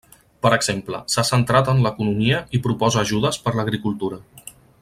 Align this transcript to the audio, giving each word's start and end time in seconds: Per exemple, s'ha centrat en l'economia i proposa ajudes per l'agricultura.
Per 0.45 0.51
exemple, 0.55 1.01
s'ha 1.15 1.25
centrat 1.29 1.69
en 1.75 1.83
l'economia 1.87 2.41
i 2.59 2.63
proposa 2.67 3.03
ajudes 3.07 3.41
per 3.47 3.55
l'agricultura. 3.59 4.23